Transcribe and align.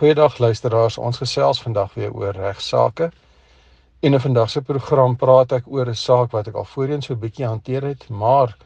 Goeiedag 0.00 0.38
luisteraars, 0.38 0.94
ons 0.96 1.18
gesels 1.20 1.58
vandag 1.60 1.90
weer 1.92 2.14
oor 2.16 2.32
regsaake. 2.32 3.10
En 4.00 4.14
in 4.16 4.20
vandag 4.20 4.48
se 4.50 4.62
program 4.64 5.16
praat 5.20 5.50
ek 5.52 5.66
oor 5.68 5.88
'n 5.92 5.98
saak 6.02 6.30
wat 6.32 6.46
ek 6.48 6.54
al 6.56 6.64
voorheen 6.64 7.02
so 7.02 7.12
'n 7.12 7.20
bietjie 7.20 7.44
hanteer 7.44 7.84
het, 7.84 8.08
maar 8.08 8.56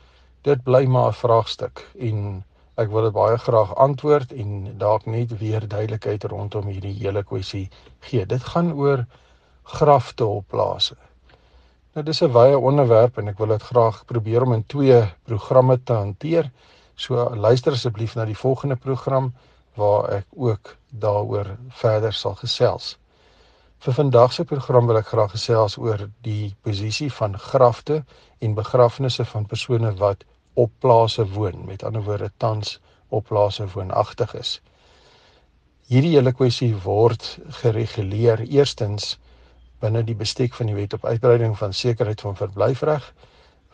dit 0.43 0.63
bly 0.63 0.85
maar 0.87 1.09
'n 1.09 1.19
vraagstuk 1.23 1.83
en 1.99 2.45
ek 2.77 2.89
wil 2.89 3.03
dit 3.03 3.13
baie 3.13 3.39
graag 3.39 3.75
antwoord 3.75 4.33
en 4.33 4.79
dalk 4.79 5.07
net 5.07 5.39
weer 5.39 5.67
duidelikheid 5.69 6.25
rondom 6.25 6.67
hierdie 6.67 6.95
hele 7.03 7.25
kwessie 7.25 7.69
gee. 8.01 8.27
Dit 8.27 8.45
gaan 8.45 8.73
oor 8.73 9.05
grafte 9.65 10.27
op 10.27 10.45
plase. 10.49 10.97
Nou 11.95 12.05
dis 12.05 12.23
'n 12.23 12.33
wye 12.33 12.59
onderwerp 12.59 13.19
en 13.19 13.29
ek 13.29 13.39
wil 13.39 13.49
dit 13.49 13.63
graag 13.63 14.05
probeer 14.05 14.43
om 14.43 14.53
in 14.53 14.67
twee 14.67 15.03
programme 15.25 15.83
te 15.83 15.93
hanteer. 15.93 16.51
So 16.95 17.35
luister 17.35 17.73
asseblief 17.73 18.15
na 18.15 18.25
die 18.25 18.39
volgende 18.39 18.77
program 18.77 19.35
waar 19.75 20.09
ek 20.19 20.27
ook 20.37 20.77
daaroor 20.91 21.57
verder 21.69 22.13
sal 22.13 22.37
gesels. 22.41 22.95
Vir 23.85 23.95
vandag 23.95 24.33
se 24.33 24.45
program 24.49 24.87
wil 24.87 24.97
ek 25.01 25.11
graag 25.13 25.35
gesels 25.35 25.75
oor 25.77 26.07
die 26.25 26.55
posisie 26.65 27.11
van 27.13 27.35
grafte 27.39 28.05
en 28.41 28.55
begrafnisse 28.57 29.27
van 29.33 29.47
persone 29.47 29.91
wat 30.01 30.25
op 30.55 30.71
plase 30.81 31.27
woon, 31.35 31.67
met 31.67 31.83
ander 31.85 32.03
woorde 32.07 32.31
tans 32.37 32.79
op 33.09 33.27
plase 33.29 33.67
woonagtig 33.75 34.35
is. 34.39 34.61
Hierdie 35.91 36.15
hele 36.15 36.33
kwessie 36.33 36.73
word 36.87 37.27
gereguleer 37.61 38.41
eerstens 38.47 39.19
binne 39.85 40.05
die 40.07 40.17
bestek 40.17 40.55
van 40.57 40.71
die 40.71 40.79
wet 40.79 40.95
op 40.97 41.05
uitbreiding 41.05 41.59
van 41.59 41.77
sekerheid 41.77 42.25
van 42.25 42.39
verblyfreg 42.39 43.11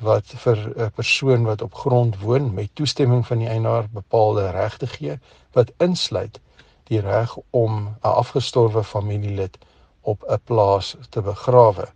wat 0.00 0.26
vir 0.42 0.58
'n 0.76 0.90
persoon 0.90 1.44
wat 1.44 1.62
op 1.62 1.74
grond 1.74 2.18
woon 2.20 2.54
met 2.54 2.74
toestemming 2.74 3.26
van 3.26 3.38
die 3.38 3.48
eienaar 3.48 3.88
bepaalde 3.92 4.50
regte 4.50 4.86
gee 4.86 5.18
wat 5.52 5.72
insluit 5.78 6.40
die 6.84 7.00
reg 7.00 7.36
om 7.50 7.72
'n 7.86 8.14
afgestorwe 8.22 8.84
familielid 8.84 9.58
op 10.00 10.24
'n 10.28 10.40
plaas 10.44 10.96
te 11.08 11.22
begrawe. 11.22 11.88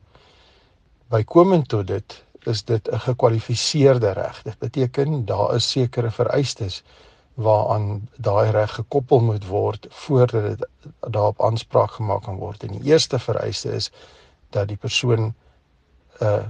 Bykomend 1.08 1.68
tot 1.68 1.86
dit 1.86 2.24
is 2.42 2.64
dit 2.64 2.90
'n 2.90 2.98
gekwalifiseerde 2.98 4.10
reg. 4.10 4.42
Dit 4.42 4.58
beteken 4.58 5.24
daar 5.24 5.54
is 5.54 5.70
sekere 5.70 6.10
vereistes 6.10 6.82
waaraan 7.34 8.08
daai 8.16 8.50
reg 8.50 8.74
gekoppel 8.74 9.20
moet 9.20 9.46
word 9.46 9.86
voordat 9.90 10.42
dit 10.42 10.68
daarop 11.00 11.42
aanspraak 11.42 11.90
gemaak 11.90 12.22
kan 12.22 12.36
word. 12.36 12.62
En 12.62 12.68
die 12.78 12.90
eerste 12.90 13.18
vereiste 13.18 13.72
is 13.72 13.90
dat 14.50 14.68
die 14.68 14.76
persoon 14.76 15.20
'n 15.20 15.34
uh, 16.22 16.44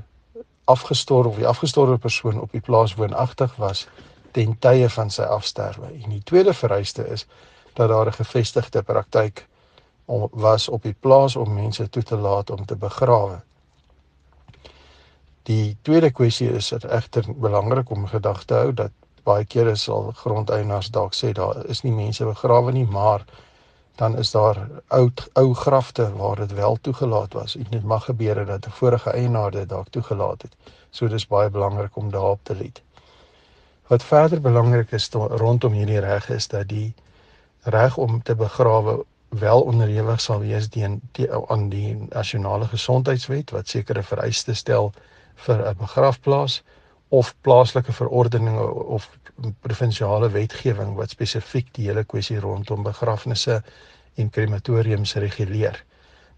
afgestorwe 0.65 1.29
of 1.29 1.37
die 1.37 1.47
afgestorwe 1.47 1.99
persoon 1.99 2.41
op 2.41 2.53
die 2.53 2.61
plaas 2.61 2.95
woonagtig 2.95 3.57
was 3.57 3.87
ten 4.33 4.59
tye 4.59 4.89
van 4.91 5.11
sy 5.11 5.23
afsterwe. 5.23 5.87
En 6.03 6.11
die 6.11 6.23
tweede 6.23 6.55
vereiste 6.55 7.07
is 7.09 7.27
dat 7.75 7.89
daar 7.89 8.07
'n 8.07 8.13
gevestigde 8.13 8.83
praktyk 8.83 9.47
was 10.31 10.69
op 10.69 10.83
die 10.83 10.97
plaas 11.01 11.37
om 11.37 11.55
mense 11.55 11.89
toe 11.89 12.03
te 12.03 12.17
laat 12.17 12.51
om 12.51 12.65
te 12.65 12.77
begrawe. 12.77 13.41
Die 15.43 15.77
tweede 15.83 16.11
kwessie 16.11 16.51
is 16.51 16.69
dit 16.69 16.85
egter 16.85 17.25
belangrik 17.37 17.91
om 17.91 18.07
gedagte 18.07 18.55
hou 18.55 18.73
dat 18.73 18.91
baie 19.25 19.45
kere 19.45 19.77
sal 19.77 20.13
grondeienaars 20.13 20.91
dalk 20.93 21.15
sê 21.15 21.33
daar 21.33 21.67
is 21.67 21.83
nie 21.83 21.93
mense 21.93 22.25
begrawe 22.25 22.73
nie, 22.73 22.87
maar 22.87 23.25
dan 23.95 24.19
is 24.19 24.31
daar 24.31 24.69
ou 24.89 25.11
ou 25.33 25.55
grafte 25.55 26.13
waar 26.17 26.37
dit 26.37 26.53
wel 26.53 26.79
toegelaat 26.81 27.33
was 27.33 27.57
en 27.57 27.67
dit 27.71 27.85
mag 27.85 28.05
gebeur 28.05 28.47
dat 28.47 28.67
'n 28.67 28.71
vorige 28.71 29.11
eienaar 29.11 29.51
dit 29.51 29.69
dalk 29.69 29.89
toegelaat 29.89 30.43
het. 30.43 30.57
So 30.91 31.09
dis 31.09 31.27
baie 31.27 31.51
belangrik 31.51 31.97
om 31.97 32.11
daarop 32.11 32.41
te 32.43 32.57
let. 32.57 32.83
Wat 33.87 34.03
verder 34.03 34.41
belangrik 34.41 34.93
is 34.93 35.09
to, 35.09 35.27
rondom 35.27 35.73
hierdie 35.73 36.01
reg 36.01 36.29
is 36.29 36.49
dat 36.49 36.69
die 36.69 36.95
reg 37.63 37.97
om 37.97 38.23
te 38.23 38.35
begrawe 38.35 39.05
wel 39.29 39.63
onderhewig 39.63 40.21
sal 40.21 40.39
wees 40.39 40.69
teen 40.69 41.01
aan 41.47 41.69
die 41.69 42.07
nasionale 42.09 42.67
gesondheidswet 42.67 43.51
wat 43.51 43.69
sekere 43.69 44.03
vereistes 44.03 44.59
stel 44.59 44.93
vir 45.35 45.69
'n 45.69 45.77
begrafplaas 45.77 46.63
of 47.19 47.35
plaaslike 47.47 47.93
verordeninge 47.93 48.67
of 48.97 49.09
provinsiale 49.61 50.31
wetgewing 50.35 50.95
wat 50.99 51.15
spesifiek 51.15 51.69
die 51.77 51.89
hele 51.89 52.05
kwessie 52.05 52.39
rondom 52.43 52.83
begrafnisse 52.87 53.61
en 54.15 54.31
krematoriums 54.31 55.15
reguleer. 55.15 55.79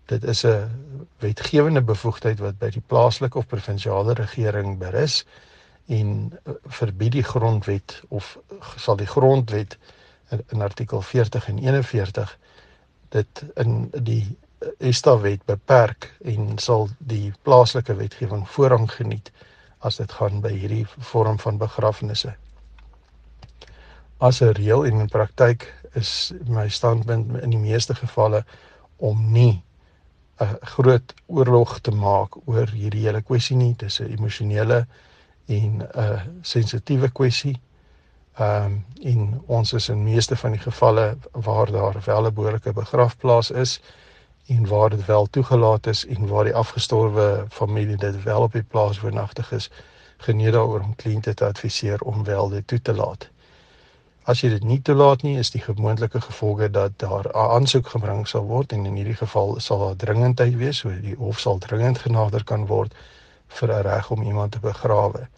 Dit 0.07 0.25
is 0.25 0.45
'n 0.45 0.71
wetgewende 1.19 1.83
bevoegdheid 1.83 2.39
wat 2.39 2.59
by 2.59 2.71
die 2.71 2.83
plaaslike 2.87 3.39
of 3.39 3.47
provinsiale 3.47 4.15
regering 4.15 4.79
berus 4.79 5.25
en 5.87 6.39
verbied 6.79 7.13
die 7.13 7.23
grondwet 7.23 8.03
of 8.09 8.39
sal 8.77 8.97
die 8.97 9.07
grondwet 9.07 9.79
in, 10.31 10.43
in 10.49 10.63
artikel 10.63 11.01
40 11.01 11.49
en 11.49 11.59
41 11.59 12.39
dit 13.09 13.45
in 13.55 13.91
die 14.03 14.37
ESTA 14.79 15.19
wet 15.21 15.45
beperk 15.45 16.15
en 16.25 16.59
sal 16.59 16.89
die 16.99 17.33
plaaslike 17.43 17.95
wetgewing 17.95 18.49
voorrang 18.49 18.91
geniet 18.91 19.31
as 19.87 19.97
dit 20.03 20.13
gaan 20.19 20.43
by 20.45 20.53
hierdie 20.57 20.85
vorm 21.13 21.39
van 21.39 21.63
begrafnisse 21.63 22.35
as 24.19 24.41
'n 24.41 24.53
reël 24.53 24.87
en 24.87 25.01
in 25.01 25.09
praktyk 25.09 25.75
is 25.95 26.33
my 26.47 26.69
standpunt 26.69 27.43
in 27.43 27.51
die 27.51 27.59
meeste 27.59 27.95
gevalle 27.95 28.45
om 28.97 29.33
nie 29.33 29.63
'n 30.41 30.57
groot 30.63 31.15
oorlog 31.27 31.79
te 31.81 31.91
maak 31.91 32.37
oor 32.47 32.69
hierdie 32.71 33.05
hele 33.07 33.23
kwessie 33.23 33.57
nie. 33.57 33.75
Dis 33.77 34.01
'n 34.01 34.13
emosionele 34.13 34.87
en 35.47 35.83
'n 35.83 36.41
sensitiewe 36.43 37.09
kwessie. 37.09 37.61
Ehm 38.39 38.65
um, 38.65 38.85
en 39.03 39.43
ons 39.47 39.73
is 39.73 39.89
in 39.89 40.05
meeste 40.05 40.37
van 40.37 40.51
die 40.51 40.61
gevalle 40.61 41.17
waar 41.33 41.71
daar 41.73 42.03
wel 42.05 42.27
'n 42.27 42.35
behoorlike 42.35 42.73
begrafplaas 42.73 43.51
is 43.51 43.81
en 44.47 44.67
waar 44.67 44.91
dit 44.91 45.05
wel 45.05 45.27
toegelaat 45.27 45.87
is 45.87 46.07
en 46.07 46.27
waar 46.27 46.45
die 46.45 46.55
afgestorwe 46.55 47.47
familie 47.51 47.97
dit 47.97 48.23
wel 48.23 48.43
op 48.43 48.53
die 48.53 48.63
plaas 48.63 49.01
woonagtig 49.01 49.53
is, 49.53 49.71
geniet 50.17 50.53
daaroor 50.53 50.81
om 50.81 50.95
kliënte 50.95 51.35
te 51.35 51.45
adviseer 51.45 52.01
om 52.01 52.25
wel 52.25 52.49
dit 52.49 52.67
toe 52.67 52.83
te 52.83 52.95
laat. 52.95 53.29
As 54.27 54.41
jy 54.43 54.49
dit 54.51 54.65
nie 54.67 54.81
toelaat 54.83 55.23
nie, 55.23 55.37
is 55.39 55.53
die 55.55 55.61
gemoontlike 55.63 56.21
gevolge 56.21 56.71
dat 56.71 56.95
daar 57.03 57.27
'n 57.29 57.37
aansoek 57.57 57.89
gebring 57.89 58.29
sal 58.29 58.47
word 58.47 58.73
en 58.73 58.87
in 58.87 58.97
hierdie 58.99 59.19
geval 59.19 59.61
sal 59.61 59.79
daar 59.79 59.97
dringendheid 59.97 60.57
wees, 60.57 60.79
so 60.79 60.91
die 60.91 61.15
hof 61.15 61.41
sal 61.41 61.59
dringend 61.59 61.99
genader 61.99 62.45
kan 62.45 62.67
word 62.67 62.95
vir 63.47 63.73
'n 63.73 63.83
reg 63.83 64.11
om 64.11 64.23
iemand 64.23 64.53
te 64.53 64.59
begrawe. 64.59 65.29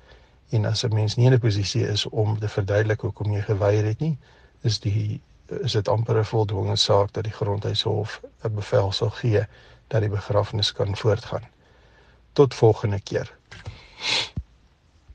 En 0.51 0.65
as 0.65 0.85
'n 0.85 0.95
mens 0.95 1.17
nie 1.17 1.27
in 1.27 1.33
'n 1.33 1.39
posisie 1.39 1.89
is 1.89 2.07
om 2.07 2.39
te 2.39 2.49
verduidelik 2.49 3.01
hoekom 3.01 3.33
jy 3.33 3.43
geweier 3.43 3.85
het 3.85 4.01
nie, 4.01 4.19
is 4.63 4.81
die 4.81 5.21
is 5.49 5.73
dit 5.73 5.89
amper 5.89 6.19
'n 6.19 6.25
voldwonge 6.25 6.77
saak 6.77 7.13
dat 7.13 7.25
die 7.25 7.33
grondhuishof 7.33 8.21
'n 8.43 8.55
bevel 8.55 8.93
sal 8.93 9.11
gee 9.11 9.47
dat 9.87 10.01
die 10.01 10.11
begrafnis 10.11 10.73
kan 10.73 10.97
voortgaan. 10.97 11.49
Tot 12.33 12.55
volgende 12.55 13.01
keer. 13.01 13.37